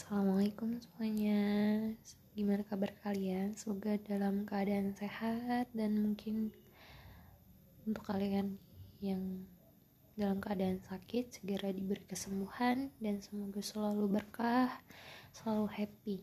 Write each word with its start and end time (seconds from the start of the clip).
Assalamualaikum 0.00 0.80
semuanya. 0.80 1.44
Gimana 2.32 2.64
kabar 2.64 2.88
kalian? 3.04 3.52
Semoga 3.52 4.00
dalam 4.00 4.48
keadaan 4.48 4.96
sehat 4.96 5.68
Dan 5.76 6.00
mungkin 6.00 6.56
Untuk 7.84 8.08
kalian 8.08 8.56
yang 9.04 9.44
Dalam 10.16 10.40
keadaan 10.40 10.80
sakit 10.80 11.36
Segera 11.36 11.68
diberi 11.68 12.00
kesembuhan 12.08 12.88
Dan 12.96 13.20
semoga 13.20 13.60
selalu 13.60 14.08
berkah 14.08 14.72
Selalu 15.36 15.68
happy. 15.68 16.18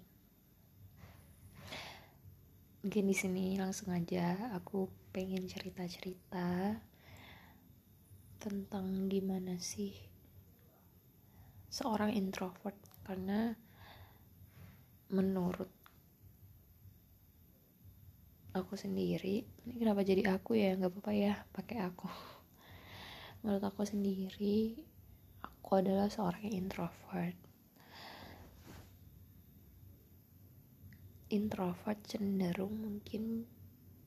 Mungkin 2.82 3.04
di 3.06 3.14
sini 3.14 3.62
langsung 3.62 3.94
aja 3.94 4.58
Aku 4.58 4.90
pengen 5.14 5.46
cerita-cerita 5.46 6.82
Tentang 8.42 9.06
gimana 9.06 9.62
sih 9.62 9.94
Seorang 11.70 12.18
introvert. 12.18 12.74
Karena 13.06 13.67
menurut 15.08 15.72
aku 18.58 18.74
sendiri 18.74 19.46
ini 19.64 19.74
kenapa 19.78 20.02
jadi 20.02 20.24
aku 20.34 20.58
ya? 20.58 20.74
Nggak 20.74 20.92
apa-apa 20.92 21.14
ya 21.14 21.34
pakai 21.54 21.78
aku. 21.86 22.10
Menurut 23.46 23.64
aku 23.64 23.86
sendiri 23.86 24.82
aku 25.46 25.70
adalah 25.78 26.10
seorang 26.10 26.50
introvert. 26.50 27.38
Introvert 31.28 32.00
cenderung 32.08 32.74
mungkin 32.80 33.44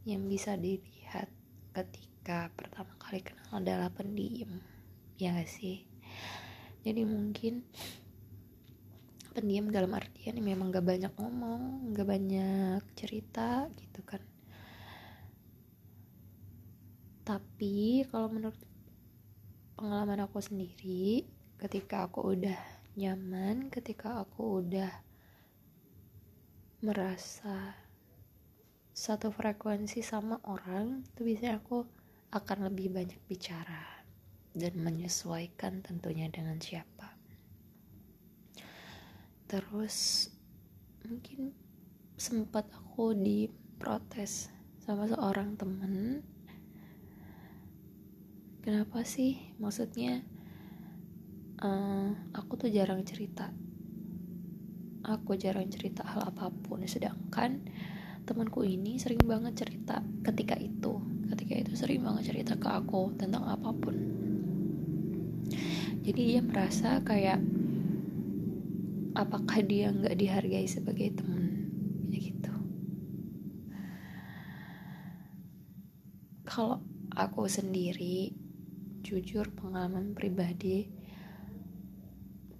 yang 0.09 0.25
bisa 0.27 0.57
dilihat 0.57 1.29
ketika 1.77 2.49
pertama 2.57 2.97
kali 2.97 3.21
kenal 3.21 3.61
adalah 3.61 3.93
pendiam 3.93 4.59
ya 5.21 5.37
gak 5.37 5.47
sih? 5.53 5.85
Jadi 6.81 7.05
mungkin 7.05 7.61
pendiam 9.31 9.71
dalam 9.71 9.95
artian 9.95 10.39
memang 10.43 10.75
gak 10.75 10.87
banyak 10.87 11.13
ngomong 11.17 11.95
gak 11.95 12.09
banyak 12.09 12.83
cerita 12.99 13.71
gitu 13.79 14.01
kan. 14.03 14.23
Tapi 17.23 18.03
kalau 18.11 18.27
menurut 18.33 18.59
pengalaman 19.79 20.27
aku 20.27 20.43
sendiri 20.43 21.25
ketika 21.57 22.11
aku 22.11 22.37
udah 22.37 22.59
nyaman 22.99 23.71
ketika 23.71 24.21
aku 24.21 24.61
udah 24.61 24.91
merasa 26.83 27.79
satu 28.91 29.31
frekuensi 29.31 30.03
sama 30.03 30.43
orang 30.45 31.07
itu 31.07 31.23
biasanya 31.23 31.63
aku 31.63 31.87
akan 32.35 32.73
lebih 32.73 32.91
banyak 32.91 33.21
bicara 33.31 34.05
dan 34.57 34.75
menyesuaikan 34.81 35.81
tentunya 35.87 36.27
dengan 36.29 36.59
siapa 36.59 37.20
terus 39.51 40.31
mungkin 41.03 41.51
sempat 42.15 42.71
aku 42.71 43.19
diprotes 43.19 44.47
sama 44.79 45.11
seorang 45.11 45.59
temen. 45.59 46.23
Kenapa 48.63 49.03
sih? 49.03 49.59
Maksudnya 49.59 50.23
uh, 51.59 52.15
aku 52.31 52.63
tuh 52.63 52.71
jarang 52.71 53.03
cerita. 53.03 53.51
Aku 55.03 55.35
jarang 55.35 55.67
cerita 55.67 56.07
hal 56.07 56.31
apa 56.31 56.55
pun. 56.55 56.87
Sedangkan 56.87 57.67
temanku 58.31 58.63
ini 58.63 59.03
sering 59.03 59.27
banget 59.27 59.67
cerita 59.67 59.99
ketika 60.23 60.55
itu. 60.63 61.03
Ketika 61.27 61.55
itu 61.59 61.73
sering 61.75 62.07
banget 62.07 62.31
cerita 62.31 62.55
ke 62.55 62.71
aku 62.71 63.19
tentang 63.19 63.51
apa 63.51 63.75
pun. 63.75 63.97
Jadi 66.07 66.39
dia 66.39 66.41
merasa 66.45 67.03
kayak 67.03 67.60
apakah 69.15 69.63
dia 69.65 69.91
nggak 69.91 70.17
dihargai 70.17 70.67
sebagai 70.67 71.15
teman? 71.19 71.71
Ya 72.11 72.19
gitu. 72.19 72.55
Kalau 76.47 76.83
aku 77.15 77.47
sendiri 77.51 78.35
jujur 79.01 79.49
pengalaman 79.57 80.13
pribadi 80.13 80.87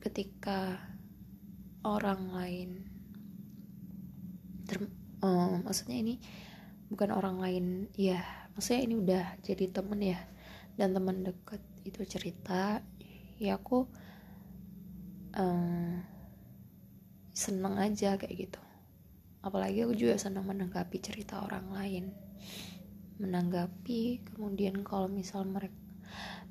ketika 0.01 0.81
orang 1.85 2.33
lain 2.33 2.71
ter, 4.65 4.89
um, 5.21 5.61
maksudnya 5.65 6.01
ini 6.01 6.15
bukan 6.89 7.13
orang 7.13 7.37
lain 7.39 7.67
ya 7.95 8.25
maksudnya 8.57 8.83
ini 8.89 8.95
udah 8.99 9.25
jadi 9.45 9.65
temen 9.71 10.01
ya 10.01 10.21
dan 10.75 10.97
teman 10.97 11.23
deket 11.23 11.63
itu 11.85 12.01
cerita 12.09 12.81
ya 13.37 13.57
aku 13.61 13.87
um, 15.37 16.01
seneng 17.31 17.79
aja 17.79 18.19
kayak 18.19 18.49
gitu. 18.49 18.61
Apalagi 19.41 19.89
aku 19.89 19.95
juga 19.97 20.21
senang 20.21 20.45
menanggapi 20.45 20.99
cerita 21.01 21.41
orang 21.41 21.73
lain. 21.73 22.05
Menanggapi 23.21 24.25
kemudian 24.33 24.85
kalau 24.85 25.09
misal 25.09 25.45
mereka 25.49 25.77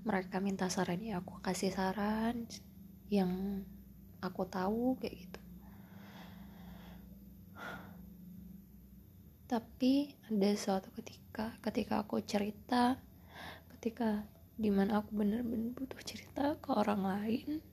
mereka 0.07 0.39
minta 0.39 0.71
saran 0.71 1.03
ya 1.03 1.19
aku 1.19 1.43
kasih 1.43 1.75
saran 1.75 2.47
yang 3.11 3.63
aku 4.23 4.47
tahu 4.47 4.95
kayak 4.97 5.27
gitu. 5.27 5.41
Tapi 9.49 10.13
ada 10.29 10.49
suatu 10.53 10.93
ketika 10.93 11.57
ketika 11.65 12.05
aku 12.05 12.21
cerita 12.21 13.01
ketika 13.75 14.23
di 14.59 14.69
mana 14.69 14.99
aku 14.99 15.15
bener-bener 15.15 15.71
butuh 15.71 16.03
cerita 16.03 16.59
ke 16.59 16.69
orang 16.75 17.01
lain 17.01 17.63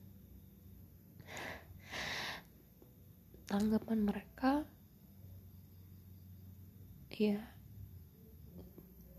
tanggapan 3.47 4.03
mereka 4.03 4.67
ya 7.15 7.39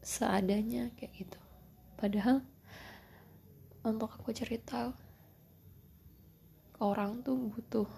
seadanya 0.04 0.92
kayak 1.00 1.26
gitu. 1.26 1.40
Padahal 1.96 2.44
untuk 3.88 4.12
aku 4.12 4.36
cerita 4.36 4.92
orang 6.84 7.24
tuh 7.24 7.40
butuh 7.40 7.90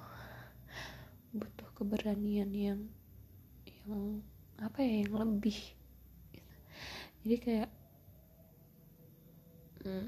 butuh 1.34 1.70
keberanian 1.74 2.50
yang 2.54 2.82
yang 3.66 4.22
apa 4.62 4.86
ya 4.86 5.04
yang 5.04 5.14
lebih. 5.18 5.58
Jadi 7.26 7.36
kayak 7.42 7.70
hmm, 9.84 10.08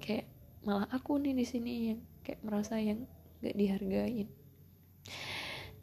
kayak 0.00 0.26
malah 0.64 0.88
aku 0.88 1.20
nih 1.20 1.36
di 1.36 1.46
sini 1.46 1.72
yang 1.92 2.00
kayak 2.24 2.40
merasa 2.40 2.80
yang 2.80 3.04
gak 3.44 3.54
dihargain 3.54 4.32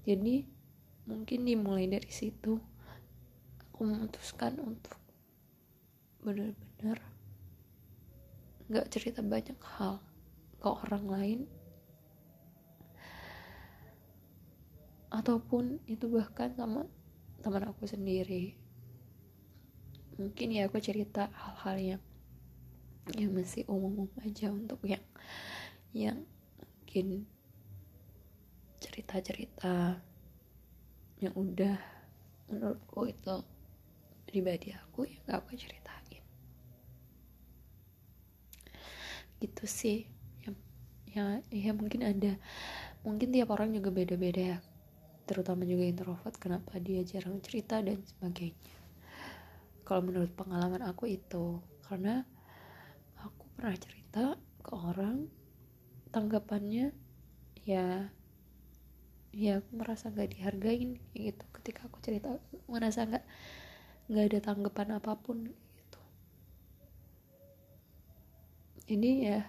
jadi 0.01 0.45
mungkin 1.05 1.45
dimulai 1.45 1.85
dari 1.85 2.09
situ. 2.09 2.57
Aku 3.61 3.85
memutuskan 3.85 4.57
untuk 4.61 4.97
benar-benar 6.21 7.01
nggak 8.69 8.89
cerita 8.93 9.19
banyak 9.25 9.57
hal 9.77 10.01
ke 10.61 10.67
orang 10.69 11.05
lain. 11.05 11.39
Ataupun 15.11 15.83
itu 15.85 16.07
bahkan 16.07 16.55
sama 16.55 16.87
teman 17.43 17.67
aku 17.67 17.83
sendiri. 17.85 18.55
Mungkin 20.15 20.55
ya 20.55 20.69
aku 20.69 20.77
cerita 20.79 21.27
hal-hal 21.33 21.77
yang 21.97 22.03
yang 23.17 23.33
masih 23.33 23.65
umum-umum 23.65 24.13
aja 24.23 24.53
untuk 24.53 24.79
yang 24.85 25.03
yang 25.91 26.23
mungkin 26.61 27.27
cerita-cerita 28.81 30.01
yang 31.21 31.37
udah 31.37 31.77
menurutku 32.49 33.05
itu 33.05 33.35
pribadi 34.25 34.73
aku 34.73 35.05
yang 35.05 35.21
gak 35.29 35.45
aku 35.45 35.53
ceritain. 35.53 36.23
Gitu 39.37 39.63
sih. 39.69 40.09
Ya, 40.41 40.51
ya 41.05 41.25
ya 41.53 41.71
mungkin 41.77 42.01
ada 42.01 42.41
mungkin 43.05 43.29
tiap 43.29 43.53
orang 43.53 43.77
juga 43.77 43.93
beda-beda 43.93 44.57
ya. 44.57 44.59
Terutama 45.29 45.63
juga 45.63 45.85
introvert 45.85 46.35
kenapa 46.41 46.81
dia 46.81 47.05
jarang 47.05 47.37
cerita 47.39 47.79
dan 47.79 48.01
sebagainya. 48.01 48.75
Kalau 49.85 50.01
menurut 50.01 50.33
pengalaman 50.33 50.81
aku 50.81 51.05
itu 51.05 51.61
karena 51.85 52.25
aku 53.21 53.45
pernah 53.53 53.77
cerita 53.77 54.35
ke 54.65 54.73
orang 54.73 55.29
tanggapannya 56.09 56.91
ya 57.63 58.09
ya 59.31 59.63
aku 59.63 59.79
merasa 59.79 60.11
gak 60.11 60.35
dihargain 60.35 60.99
gitu. 61.15 61.43
Ketika 61.55 61.87
aku 61.87 61.97
cerita 62.03 62.35
merasa 62.67 63.07
gak 63.07 63.25
nggak 64.11 64.25
ada 64.27 64.39
tanggapan 64.43 64.89
apa 64.99 65.15
pun 65.15 65.47
gitu. 65.47 65.99
Ini 68.91 69.11
ya, 69.23 69.39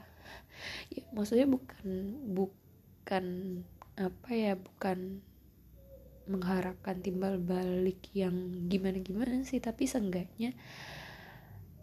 ya 0.95 1.05
maksudnya 1.11 1.51
bukan 1.51 1.87
bukan 2.31 3.25
apa 3.99 4.31
ya 4.31 4.55
bukan 4.55 5.21
mengharapkan 6.31 7.03
timbal 7.03 7.43
balik 7.43 8.07
yang 8.15 8.67
gimana 8.71 9.03
gimana 9.03 9.43
sih 9.43 9.59
tapi 9.59 9.91
seenggaknya 9.91 10.55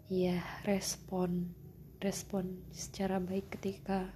ya 0.08 0.40
respon 0.64 1.52
respon 2.00 2.64
secara 2.72 3.20
baik 3.20 3.52
ketika 3.60 4.08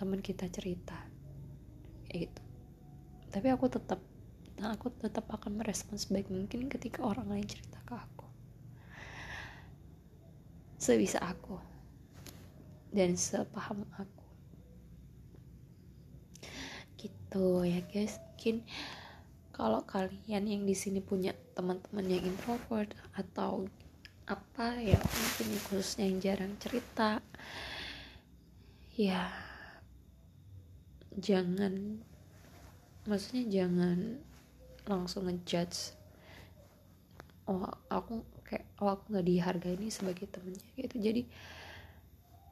teman 0.00 0.24
kita 0.24 0.48
cerita 0.48 0.96
kayak 2.08 2.28
gitu. 2.28 2.42
Tapi 3.28 3.48
aku 3.52 3.66
tetap 3.68 4.00
nah 4.58 4.74
aku 4.74 4.90
tetap 4.90 5.30
akan 5.30 5.62
merespons 5.62 6.10
sebaik 6.10 6.26
mungkin 6.34 6.66
ketika 6.66 7.06
orang 7.06 7.30
lain 7.30 7.46
cerita 7.46 7.78
ke 7.86 7.94
aku. 7.94 8.26
Sebisa 10.80 11.22
aku. 11.22 11.60
Dan 12.90 13.14
sepaham 13.14 13.84
aku. 13.94 14.26
Gitu 16.98 17.46
ya 17.68 17.80
guys. 17.86 18.18
Mungkin 18.34 18.64
kalau 19.54 19.82
kalian 19.82 20.46
yang 20.46 20.62
di 20.62 20.74
sini 20.74 21.02
punya 21.02 21.34
teman-teman 21.58 22.06
yang 22.06 22.22
introvert 22.22 22.94
atau 23.18 23.66
apa 24.28 24.76
ya 24.78 25.00
mungkin 25.00 25.56
khususnya 25.66 26.04
yang 26.06 26.18
jarang 26.20 26.54
cerita 26.60 27.18
ya 28.92 29.47
jangan. 31.16 32.04
Maksudnya 33.08 33.44
jangan 33.48 34.20
langsung 34.84 35.28
ngejudge 35.28 35.96
oh 37.48 37.64
aku 37.88 38.24
kayak 38.44 38.68
oh 38.80 38.92
aku 38.92 39.12
nggak 39.12 39.26
dihargai 39.28 39.74
ini 39.80 39.88
sebagai 39.88 40.28
temennya 40.28 40.68
gitu. 40.76 40.96
Jadi 41.00 41.22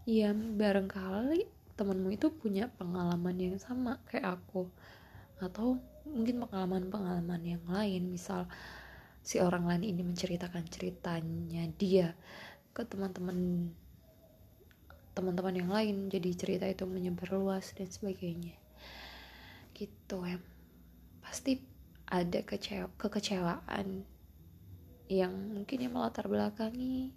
ya 0.08 0.32
barangkali 0.32 1.44
temenmu 1.76 2.08
itu 2.16 2.32
punya 2.32 2.72
pengalaman 2.72 3.36
yang 3.36 3.56
sama 3.60 4.00
kayak 4.08 4.40
aku. 4.40 4.72
Atau 5.36 5.76
mungkin 6.08 6.40
pengalaman-pengalaman 6.48 7.42
yang 7.44 7.64
lain 7.68 8.08
misal 8.08 8.48
si 9.20 9.42
orang 9.42 9.68
lain 9.68 9.84
ini 9.84 10.02
menceritakan 10.06 10.64
ceritanya 10.70 11.68
dia 11.76 12.14
ke 12.72 12.86
teman-teman 12.86 13.68
teman-teman 15.16 15.56
yang 15.56 15.72
lain 15.72 15.96
jadi 16.12 16.30
cerita 16.36 16.68
itu 16.68 16.84
menyebar 16.84 17.32
luas 17.32 17.72
dan 17.72 17.88
sebagainya. 17.88 18.52
Gitu 19.72 20.16
ya 20.20 20.36
pasti 21.24 21.58
ada 22.06 22.44
kecewa 22.44 22.92
kekecewaan 23.00 24.04
yang 25.08 25.32
mungkin 25.56 25.78
yang 25.80 25.96
melatar 25.96 26.28
belakangi 26.28 27.10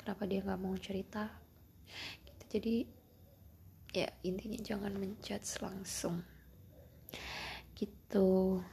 kenapa 0.00 0.24
dia 0.24 0.40
nggak 0.40 0.62
mau 0.64 0.72
cerita. 0.80 1.28
Gitu 2.24 2.42
jadi 2.48 2.76
ya 3.92 4.08
intinya 4.24 4.58
jangan 4.64 4.96
menjudge 4.96 5.60
langsung. 5.60 6.24
Gitu. 7.76 8.64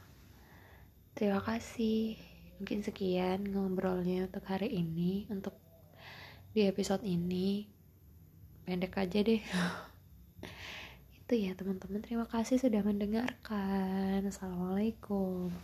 Terima 1.12 1.44
kasih. 1.44 2.16
Mungkin 2.56 2.80
sekian 2.80 3.52
ngobrolnya 3.52 4.32
untuk 4.32 4.48
hari 4.48 4.72
ini 4.72 5.28
untuk 5.28 5.60
di 6.56 6.64
episode 6.64 7.04
ini 7.04 7.75
pendek 8.66 8.98
aja 8.98 9.22
deh. 9.22 9.40
Itu 11.22 11.34
ya 11.38 11.54
teman-teman. 11.54 12.02
Terima 12.02 12.26
kasih 12.26 12.58
sudah 12.58 12.82
mendengarkan. 12.82 14.26
Assalamualaikum 14.26 15.54